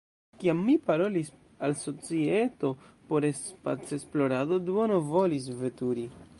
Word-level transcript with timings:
Kiam 0.43 0.61
mi 0.69 0.75
parolis 0.87 1.27
al 1.67 1.75
societo 1.81 2.73
por 3.11 3.29
spacesplorado, 3.43 4.61
duono 4.71 5.01
volis 5.15 5.55
veturi. 5.65 6.13